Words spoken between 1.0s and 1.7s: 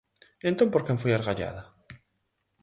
foi argallada?